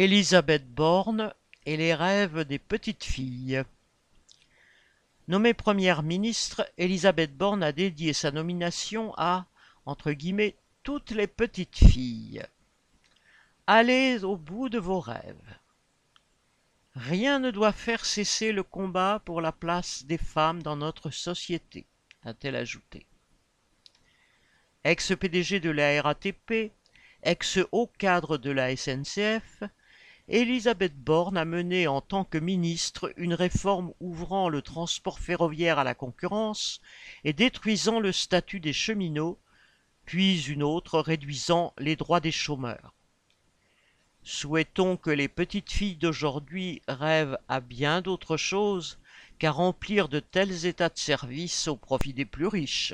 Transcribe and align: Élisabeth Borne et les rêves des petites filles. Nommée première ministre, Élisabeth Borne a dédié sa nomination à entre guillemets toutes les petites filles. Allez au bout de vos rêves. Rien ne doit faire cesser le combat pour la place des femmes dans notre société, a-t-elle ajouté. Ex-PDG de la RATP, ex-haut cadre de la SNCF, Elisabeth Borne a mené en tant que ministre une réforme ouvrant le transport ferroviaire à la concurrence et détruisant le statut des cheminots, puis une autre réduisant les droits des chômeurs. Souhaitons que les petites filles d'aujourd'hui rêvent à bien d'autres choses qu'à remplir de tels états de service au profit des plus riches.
Élisabeth 0.00 0.72
Borne 0.72 1.34
et 1.66 1.76
les 1.76 1.92
rêves 1.92 2.44
des 2.44 2.60
petites 2.60 3.02
filles. 3.02 3.64
Nommée 5.26 5.54
première 5.54 6.04
ministre, 6.04 6.70
Élisabeth 6.78 7.36
Borne 7.36 7.64
a 7.64 7.72
dédié 7.72 8.12
sa 8.12 8.30
nomination 8.30 9.12
à 9.16 9.46
entre 9.86 10.12
guillemets 10.12 10.54
toutes 10.84 11.10
les 11.10 11.26
petites 11.26 11.78
filles. 11.78 12.44
Allez 13.66 14.22
au 14.22 14.36
bout 14.36 14.68
de 14.68 14.78
vos 14.78 15.00
rêves. 15.00 15.58
Rien 16.94 17.40
ne 17.40 17.50
doit 17.50 17.72
faire 17.72 18.04
cesser 18.04 18.52
le 18.52 18.62
combat 18.62 19.20
pour 19.24 19.40
la 19.40 19.50
place 19.50 20.04
des 20.04 20.16
femmes 20.16 20.62
dans 20.62 20.76
notre 20.76 21.10
société, 21.10 21.86
a-t-elle 22.22 22.54
ajouté. 22.54 23.04
Ex-PDG 24.84 25.58
de 25.58 25.70
la 25.70 26.00
RATP, 26.00 26.70
ex-haut 27.24 27.90
cadre 27.98 28.38
de 28.38 28.52
la 28.52 28.76
SNCF, 28.76 29.64
Elisabeth 30.30 30.94
Borne 30.94 31.38
a 31.38 31.46
mené 31.46 31.86
en 31.86 32.02
tant 32.02 32.22
que 32.22 32.36
ministre 32.36 33.10
une 33.16 33.32
réforme 33.32 33.94
ouvrant 33.98 34.50
le 34.50 34.60
transport 34.60 35.20
ferroviaire 35.20 35.78
à 35.78 35.84
la 35.84 35.94
concurrence 35.94 36.82
et 37.24 37.32
détruisant 37.32 37.98
le 37.98 38.12
statut 38.12 38.60
des 38.60 38.74
cheminots, 38.74 39.38
puis 40.04 40.42
une 40.42 40.62
autre 40.62 41.00
réduisant 41.00 41.72
les 41.78 41.96
droits 41.96 42.20
des 42.20 42.30
chômeurs. 42.30 42.92
Souhaitons 44.22 44.98
que 44.98 45.08
les 45.08 45.28
petites 45.28 45.72
filles 45.72 45.96
d'aujourd'hui 45.96 46.82
rêvent 46.88 47.38
à 47.48 47.60
bien 47.60 48.02
d'autres 48.02 48.36
choses 48.36 48.98
qu'à 49.38 49.50
remplir 49.50 50.10
de 50.10 50.20
tels 50.20 50.66
états 50.66 50.90
de 50.90 50.98
service 50.98 51.68
au 51.68 51.76
profit 51.76 52.12
des 52.12 52.26
plus 52.26 52.48
riches. 52.48 52.92